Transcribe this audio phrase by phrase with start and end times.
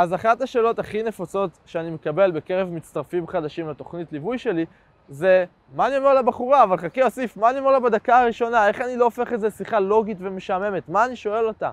[0.00, 4.66] אז אחת השאלות הכי נפוצות שאני מקבל בקרב מצטרפים חדשים לתוכנית ליווי שלי,
[5.08, 8.80] זה מה אני אומר לבחורה, אבל חכה אוסיף, מה אני אומר לה בדקה הראשונה, איך
[8.80, 11.70] אני לא הופך את זה שיחה לוגית ומשעממת, מה אני שואל אותה?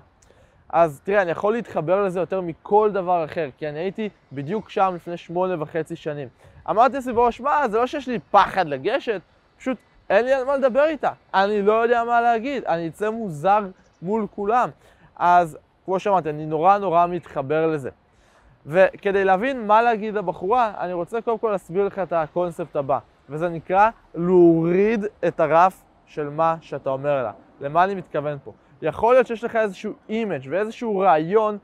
[0.68, 4.92] אז תראה, אני יכול להתחבר לזה יותר מכל דבר אחר, כי אני הייתי בדיוק שם
[4.96, 6.28] לפני שמונה וחצי שנים.
[6.70, 9.20] אמרתי בראש, מה, זה לא שיש לי פחד לגשת,
[9.58, 9.78] פשוט
[10.10, 11.10] אין לי על מה לדבר איתה.
[11.34, 13.60] אני לא יודע מה להגיד, אני אצא מוזר
[14.02, 14.68] מול כולם.
[15.16, 17.90] אז כמו שאמרתי, אני נורא נורא מתחבר לזה.
[18.68, 22.98] וכדי להבין מה להגיד לבחורה, אני רוצה קודם כל להסביר לך את הקונספט הבא,
[23.28, 27.32] וזה נקרא להוריד את הרף של מה שאתה אומר לה.
[27.60, 28.52] למה אני מתכוון פה?
[28.82, 31.58] יכול להיות שיש לך איזשהו image ואיזשהו רעיון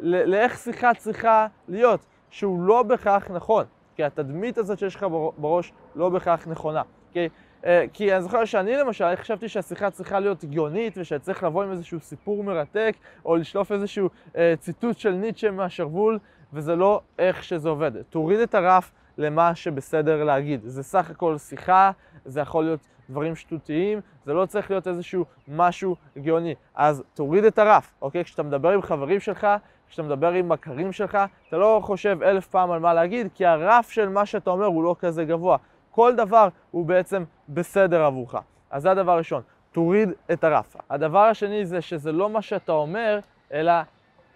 [0.00, 2.00] לאיך שיחה צריכה להיות,
[2.30, 3.64] שהוא לא בהכרח נכון,
[3.96, 5.06] כי התדמית הזאת שיש לך
[5.38, 6.82] בראש לא בהכרח נכונה.
[7.12, 7.28] כי,
[7.66, 12.00] אה, כי אני זוכר שאני למשל, חשבתי שהשיחה צריכה להיות הגיונית ושצריך לבוא עם איזשהו
[12.00, 16.18] סיפור מרתק, או לשלוף איזשהו אה, ציטוט של ניטשה מהשרוול,
[16.52, 18.02] וזה לא איך שזה עובד.
[18.02, 20.60] תוריד את הרף למה שבסדר להגיד.
[20.64, 21.90] זה סך הכל שיחה,
[22.24, 26.54] זה יכול להיות דברים שטותיים, זה לא צריך להיות איזשהו משהו גאוני.
[26.74, 28.24] אז תוריד את הרף, אוקיי?
[28.24, 29.46] כשאתה מדבר עם חברים שלך,
[29.88, 33.90] כשאתה מדבר עם מכרים שלך, אתה לא חושב אלף פעם על מה להגיד, כי הרף
[33.90, 35.56] של מה שאתה אומר הוא לא כזה גבוה.
[35.92, 38.34] כל דבר הוא בעצם בסדר עבורך.
[38.70, 40.76] אז זה הדבר הראשון, תוריד את הרף.
[40.90, 43.18] הדבר השני זה שזה לא מה שאתה אומר,
[43.52, 43.72] אלא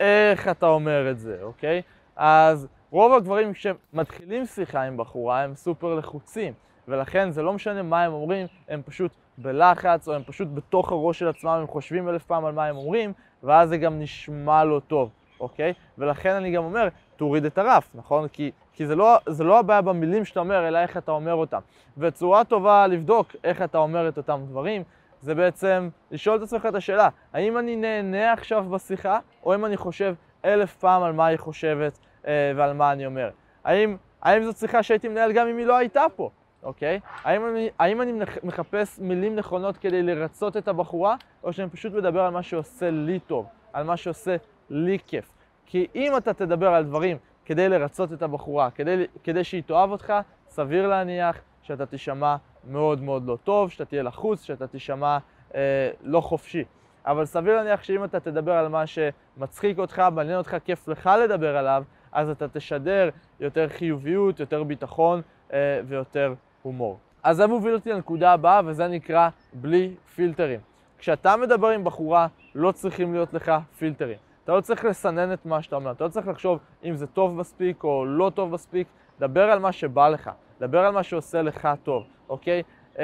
[0.01, 1.83] איך אתה אומר את זה, אוקיי?
[2.17, 6.53] אז רוב הגברים כשמתחילים שיחה עם בחורה הם סופר לחוצים.
[6.89, 11.19] ולכן זה לא משנה מה הם אומרים, הם פשוט בלחץ, או הם פשוט בתוך הראש
[11.19, 13.13] של עצמם, הם חושבים אלף פעם על מה הם אומרים,
[13.43, 15.73] ואז זה גם נשמע לא טוב, אוקיי?
[15.99, 18.29] ולכן אני גם אומר, תוריד את הרף, נכון?
[18.29, 21.61] כי, כי זה, לא, זה לא הבעיה במילים שאתה אומר, אלא איך אתה אומר אותם.
[21.99, 24.83] וצורה טובה לבדוק איך אתה אומר את אותם דברים,
[25.21, 29.77] זה בעצם לשאול את עצמך את השאלה, האם אני נהנה עכשיו בשיחה, או אם אני
[29.77, 33.31] חושב אלף פעם על מה היא חושבת אה, ועל מה אני אומר?
[33.65, 36.31] האם, האם זאת שיחה שהייתי מנהל גם אם היא לא הייתה פה?
[36.63, 37.01] אוקיי?
[37.25, 42.21] האם אני, האם אני מחפש מילים נכונות כדי לרצות את הבחורה, או שאני פשוט מדבר
[42.21, 44.37] על מה שעושה לי טוב, על מה שעושה
[44.71, 45.33] לי כיף?
[45.67, 47.17] כי אם אתה תדבר על דברים
[47.47, 50.13] כדי לרצות את הבחורה, כדי, כדי שהיא תאהב אותך,
[50.49, 55.19] סביר להניח שאתה תישמע מאוד מאוד לא טוב, שאתה תהיה לחוץ, שאתה תישמע
[55.55, 56.65] אה, לא חופשי.
[57.07, 61.57] אבל סביר להניח שאם אתה תדבר על מה שמצחיק אותך, מעניין אותך, כיף לך לדבר
[61.57, 63.09] עליו, אז אתה תשדר
[63.41, 65.21] יותר חיוביות, יותר ביטחון
[65.53, 66.99] אה, ויותר הומור.
[67.23, 70.61] אז זה מוביל אותי לנקודה הבאה, וזה נקרא בלי פילטרים.
[70.99, 74.19] כשאתה מדבר עם בחורה, לא צריכים להיות לך פילטרים.
[74.47, 77.37] אתה לא צריך לסנן את מה שאתה אומר, אתה לא צריך לחשוב אם זה טוב
[77.37, 80.31] מספיק או לא טוב מספיק, דבר על מה שבא לך,
[80.61, 82.63] דבר על מה שעושה לך טוב, אוקיי?
[82.99, 83.03] אמ,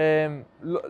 [0.63, 0.81] לא,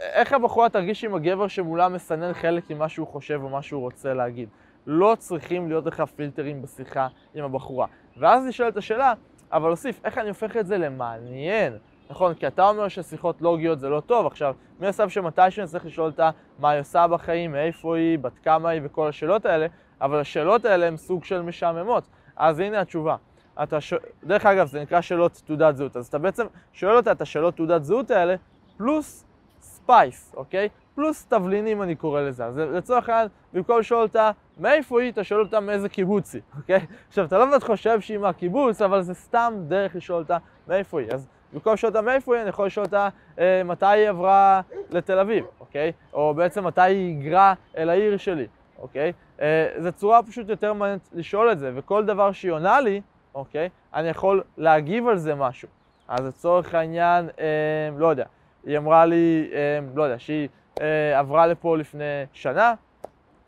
[0.00, 4.14] איך הבחורה תרגיש עם הגבר שמולה מסנן חלק ממה שהוא חושב או מה שהוא רוצה
[4.14, 4.48] להגיד.
[4.86, 7.86] לא צריכים להיות לך פילטרים בשיחה עם הבחורה.
[8.16, 9.12] ואז נשאלת השאלה,
[9.52, 11.72] אבל אוסיף, איך אני הופך את זה למעניין?
[12.10, 15.86] נכון, כי אתה אומר ששיחות לוגיות זה לא טוב, עכשיו, מן הסתם שמתישהו אני צריך
[15.86, 19.66] לשאול אותה מה היא עושה בחיים, מאיפה היא, בת כמה היא וכל השאלות האלה,
[20.00, 22.04] אבל השאלות האלה הן סוג של משעממות.
[22.36, 23.16] אז הנה התשובה.
[23.62, 23.94] אתה ש...
[24.24, 25.96] דרך אגב, זה נקרא שאלות תעודת זהות.
[25.96, 28.34] אז אתה בעצם שואל אותה את השאלות תעודת זהות האלה,
[28.76, 29.24] פלוס
[29.60, 30.68] spice, אוקיי?
[30.94, 32.44] פלוס תבלינים אני קורא לזה.
[32.44, 36.86] אז לצורך העניין, במקום לשאול אותה מאיפה היא, אתה שואל אותה מאיזה קיבוץ היא, אוקיי?
[37.08, 41.12] עכשיו, אתה לא באמת חושב שהיא מהקיבוץ, אבל זה סתם דרך לשאול אותה מאיפה היא.
[41.12, 43.08] אז במקום לשאול אותה מאיפה היא, אני יכול לשאול אותה
[43.38, 45.92] אה, מתי היא עברה לתל אביב, אוקיי?
[46.12, 48.46] או בעצם מתי היא היגרה אל העיר שלי,
[48.78, 49.12] אוקיי?
[49.40, 53.00] אה, זו צורה פשוט יותר מעניינת לשאול את זה, וכל דבר שהיא עונה לי,
[53.34, 53.68] אוקיי?
[53.94, 55.68] אני יכול להגיב על זה משהו.
[56.08, 58.24] אז לצורך העניין, אה, לא יודע,
[58.66, 60.48] היא אמרה לי, אה, לא יודע, שהיא
[60.80, 62.74] אה, עברה לפה לפני שנה,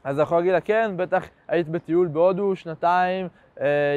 [0.04, 3.28] אז אתה יכול להגיד לה, כן, בטח היית בטיול בהודו שנתיים,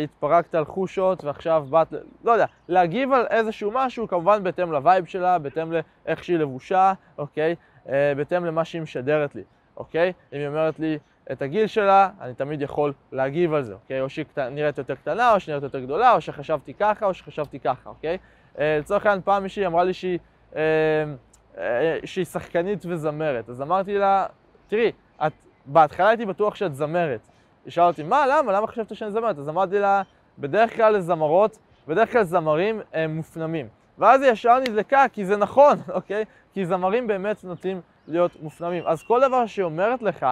[0.03, 5.39] התפרקת על חושות ועכשיו באת, לא יודע, להגיב על איזשהו משהו, כמובן בהתאם לווייב שלה,
[5.39, 7.55] בהתאם לאיך שהיא לבושה, אוקיי?
[7.89, 9.43] אה, בהתאם למה שהיא משדרת לי,
[9.77, 10.13] אוקיי?
[10.33, 10.97] אם היא אומרת לי
[11.31, 14.01] את הגיל שלה, אני תמיד יכול להגיב על זה, אוקיי?
[14.01, 17.59] או שהיא נראית יותר קטנה, או שהיא נראית יותר גדולה, או שחשבתי ככה, או שחשבתי
[17.59, 18.17] ככה, אוקיי?
[18.59, 20.19] אה, לצורך העניין, פעם מישהי אמרה לי שהיא,
[20.55, 20.61] אה,
[21.57, 24.25] אה, שהיא שחקנית וזמרת, אז אמרתי לה,
[24.67, 24.91] תראי,
[25.25, 25.33] את
[25.65, 27.27] בהתחלה הייתי בטוח שאת זמרת.
[27.65, 28.51] היא שאלה אותי, מה, למה?
[28.51, 29.37] למה חשבת שאני זמרת?
[29.37, 30.01] אז אמרתי לה,
[30.39, 33.67] בדרך כלל לזמרות, בדרך כלל זמרים הם מופנמים.
[33.97, 36.25] ואז היא ישר נדלקה, כי זה נכון, אוקיי?
[36.53, 38.83] כי זמרים באמת נוטים להיות מופנמים.
[38.87, 40.25] אז כל דבר שהיא אומרת לך,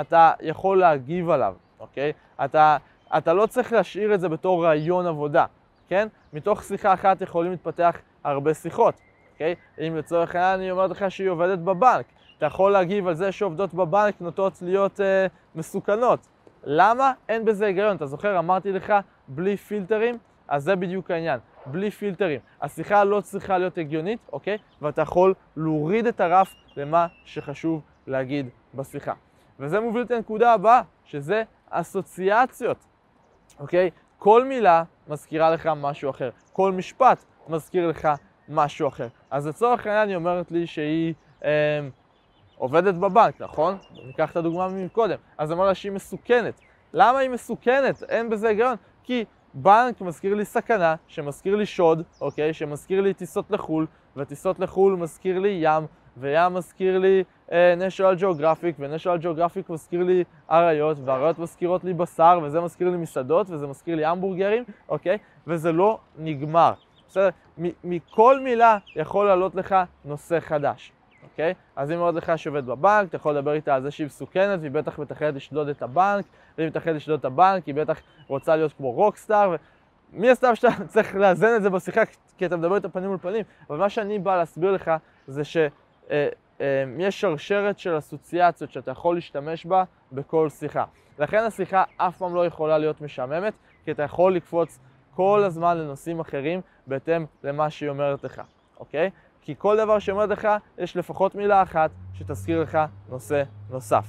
[0.00, 2.12] אתה יכול להגיב עליו, אוקיי?
[2.44, 2.76] אתה,
[3.16, 5.44] אתה לא צריך להשאיר את זה בתור רעיון עבודה,
[5.88, 6.08] כן?
[6.32, 8.94] מתוך שיחה אחת יכולים להתפתח הרבה שיחות,
[9.32, 9.54] אוקיי?
[9.78, 12.06] אם לצורך העניין אני אומרת לך שהיא עובדת בבנק,
[12.38, 16.26] אתה יכול להגיב על זה שעובדות בבנק נוטות להיות אה, מסוכנות.
[16.64, 17.12] למה?
[17.28, 17.96] אין בזה היגיון.
[17.96, 18.92] אתה זוכר, אמרתי לך,
[19.28, 20.18] בלי פילטרים?
[20.48, 22.40] אז זה בדיוק העניין, בלי פילטרים.
[22.62, 24.58] השיחה לא צריכה להיות הגיונית, אוקיי?
[24.82, 29.12] ואתה יכול להוריד את הרף למה שחשוב להגיד בשיחה.
[29.60, 32.76] וזה מוביל את הנקודה הבאה, שזה אסוציאציות,
[33.60, 33.90] אוקיי?
[34.18, 38.08] כל מילה מזכירה לך משהו אחר, כל משפט מזכיר לך
[38.48, 39.08] משהו אחר.
[39.30, 41.14] אז לצורך העניין היא אומרת לי שהיא
[41.44, 41.50] אה,
[42.62, 43.76] עובדת בבנק, נכון?
[44.06, 45.16] ניקח את הדוגמה מקודם.
[45.38, 46.60] אז לה שהיא מסוכנת.
[46.92, 48.02] למה היא מסוכנת?
[48.08, 48.74] אין בזה היגיון.
[49.04, 49.24] כי
[49.54, 52.54] בנק מזכיר לי סכנה, שמזכיר לי שוד, אוקיי?
[52.54, 53.86] שמזכיר לי טיסות לחו"ל,
[54.16, 55.86] וטיסות לחו"ל מזכיר לי ים,
[56.16, 62.40] וים מזכיר לי uh, national geographic, ו-national geographic מזכיר לי אריות, ואריות מזכירות לי בשר,
[62.42, 65.18] וזה מזכיר לי מסעדות, וזה מזכיר לי המבורגרים, אוקיי?
[65.46, 66.72] וזה לא נגמר.
[67.08, 67.28] בסדר?
[67.84, 69.74] מכל מילה יכול לעלות לך
[70.04, 70.92] נושא חדש,
[71.32, 71.54] אוקיי?
[71.76, 74.70] אז אם אומרת לך שעובד בבנק, אתה יכול לדבר איתה על זה שהיא מסוכנת, והיא
[74.70, 76.24] בטח מתכנת לשדוד את הבנק,
[76.58, 79.56] ואם מתכנת לשדוד את הבנק, היא בטח רוצה להיות כמו רוקסטאר,
[80.12, 82.02] ומי הסתם שאתה צריך לאזן את זה בשיחה,
[82.38, 84.90] כי אתה מדבר איתה פנים מול פנים, אבל מה שאני בא להסביר לך
[85.26, 85.56] זה ש...
[86.10, 86.28] אה,
[86.60, 90.84] אה, שרשרת של אסוציאציות שאתה יכול להשתמש בה בכל שיחה.
[91.18, 93.52] לכן השיחה אף פעם לא יכולה להיות משעממת,
[93.84, 94.78] כי אתה יכול לקפוץ
[95.14, 98.42] כל הזמן לנושאים אחרים בהתאם למה שהיא אומרת לך,
[98.80, 99.10] אוקיי?
[99.42, 100.48] כי כל דבר אומרת לך,
[100.78, 102.78] יש לפחות מילה אחת שתזכיר לך
[103.08, 104.06] נושא נוסף.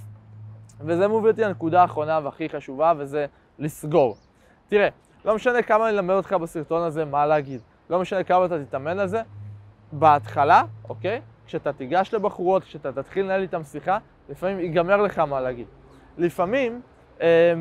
[0.79, 3.25] וזה מוביל אותי לנקודה האחרונה והכי חשובה, וזה
[3.59, 4.15] לסגור.
[4.67, 4.89] תראה,
[5.25, 8.99] לא משנה כמה אני אלמד אותך בסרטון הזה מה להגיד, לא משנה כמה אתה תתאמן
[8.99, 9.21] על זה,
[9.91, 11.21] בהתחלה, אוקיי?
[11.45, 13.97] כשאתה תיגש לבחורות, כשאתה תתחיל לנהל איתן שיחה,
[14.29, 15.67] לפעמים ייגמר לך מה להגיד.
[16.17, 16.81] לפעמים
[17.21, 17.53] אה,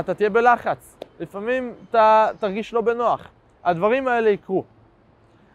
[0.00, 3.28] אתה תהיה בלחץ, לפעמים אתה תרגיש לא בנוח.
[3.64, 4.64] הדברים האלה יקרו.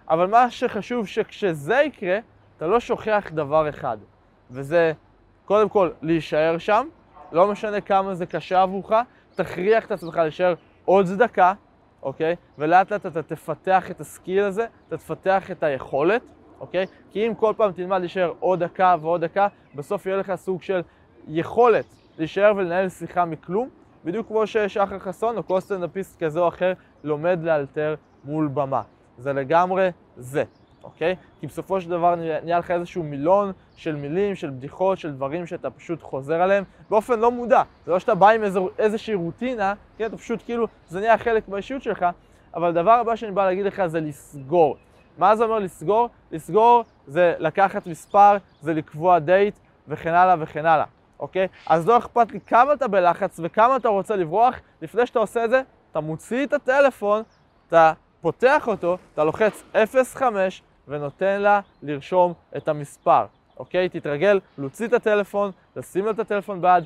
[0.10, 2.20] אבל מה שחשוב שכשזה יקרה,
[2.58, 3.98] אתה לא שוכח דבר אחד,
[4.52, 4.94] וזה
[5.46, 6.88] קודם כל להישאר שם,
[7.32, 8.92] לא משנה כמה זה קשה עבורך,
[9.36, 10.54] תכריח את עצמך להישאר
[10.86, 11.54] עוד דקה,
[12.04, 12.36] אוקיי?
[12.58, 16.22] ולאט לאט אתה תפתח את הסקיל הזה, אתה תפתח את היכולת,
[16.60, 16.86] אוקיי?
[17.12, 20.82] כי אם כל פעם תלמד להישאר עוד דקה ועוד דקה, בסוף יהיה לך סוג של
[21.28, 21.86] יכולת
[22.18, 23.70] להישאר ולנהל שיחה מכלום,
[24.06, 26.74] בדיוק כמו ששחר חסון או כל סטנדאפיסט כזה או אחר
[27.04, 28.82] לומד לאלתר מול במה.
[29.20, 30.44] זה לגמרי זה,
[30.84, 31.16] אוקיי?
[31.40, 35.70] כי בסופו של דבר נהיה לך איזשהו מילון של מילים, של בדיחות, של דברים שאתה
[35.70, 37.64] פשוט חוזר עליהם באופן לא מודע.
[37.86, 40.06] זה לא שאתה בא עם איזו, איזושהי רוטינה, כן?
[40.06, 42.06] אתה פשוט כאילו, זה נהיה חלק מהאישיות שלך,
[42.54, 44.78] אבל הדבר הבא שאני בא להגיד לך זה לסגור.
[45.18, 46.10] מה זה אומר לסגור?
[46.32, 49.56] לסגור זה לקחת מספר, זה לקבוע דייט
[49.88, 50.86] וכן הלאה וכן הלאה,
[51.20, 51.48] אוקיי?
[51.68, 55.50] אז לא אכפת לי כמה אתה בלחץ וכמה אתה רוצה לברוח, לפני שאתה עושה את
[55.50, 55.62] זה,
[55.92, 57.24] אתה מוציא את הטלפון,
[57.68, 59.64] אתה פותח אותו, אתה לוחץ
[60.14, 63.26] 05 ונותן לה לרשום את המספר,
[63.58, 63.90] אוקיי?
[63.90, 66.84] תתרגל להוציא את הטלפון, לשים לה את הטלפון ביד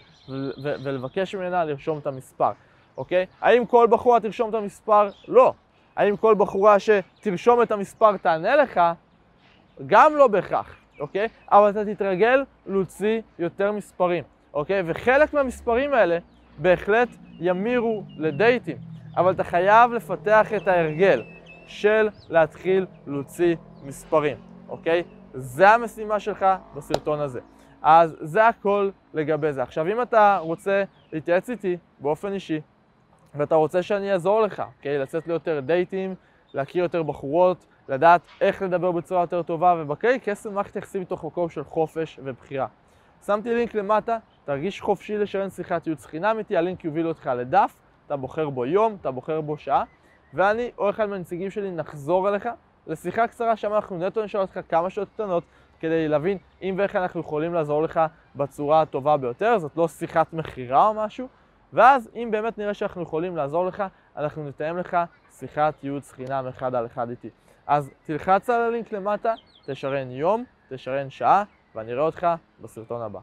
[0.83, 2.51] ולבקש ממנה לרשום את המספר,
[2.97, 3.25] אוקיי?
[3.41, 5.09] האם כל בחורה תרשום את המספר?
[5.27, 5.53] לא.
[5.95, 8.79] האם כל בחורה שתרשום את המספר תענה לך?
[9.87, 11.27] גם לא בהכרח, אוקיי?
[11.51, 14.83] אבל אתה תתרגל להוציא יותר מספרים, אוקיי?
[14.85, 16.17] וחלק מהמספרים האלה
[16.57, 17.09] בהחלט
[17.39, 18.77] ימירו לדייטים,
[19.17, 21.23] אבל אתה חייב לפתח את ההרגל
[21.67, 24.37] של להתחיל להוציא מספרים,
[24.69, 25.03] אוקיי?
[25.33, 26.45] זה המשימה שלך
[26.75, 27.39] בסרטון הזה.
[27.81, 29.63] אז זה הכל לגבי זה.
[29.63, 30.83] עכשיו, אם אתה רוצה
[31.13, 32.61] להתייעץ איתי באופן אישי,
[33.35, 34.99] ואתה רוצה שאני אעזור לך, אוקיי?
[34.99, 36.15] לצאת ליותר דייטים,
[36.53, 41.49] להכיר יותר בחורות, לדעת איך לדבר בצורה יותר טובה, ובקרי קסם מערכת יחסים מתוך מקום
[41.49, 42.67] של חופש ובחירה.
[43.25, 48.15] שמתי לינק למטה, תרגיש חופשי לשרן שיחת ייעוץ חינם איתי, הלינק יוביל אותך לדף, אתה
[48.15, 49.83] בוחר בו יום, אתה בוחר בו שעה,
[50.33, 52.49] ואני או אחד מהנציגים שלי נחזור אליך
[52.87, 55.43] לשיחה קצרה שם אנחנו נטו נשאל אותך כמה שעות קטנות
[55.79, 58.01] כדי להבין אם ואיך אנחנו יכולים לעזור לך
[58.35, 61.27] בצורה הטובה ביותר, זאת לא שיחת מכירה או משהו,
[61.73, 63.83] ואז אם באמת נראה שאנחנו יכולים לעזור לך,
[64.17, 64.97] אנחנו נתאם לך
[65.31, 67.29] שיחת ייעוץ חינם אחד על אחד איתי.
[67.67, 69.33] אז תלחץ על הלינק למטה,
[69.65, 71.43] תשרן יום, תשרן שעה,
[71.75, 72.27] ואני אראה אותך
[72.61, 73.19] בסרטון הבא.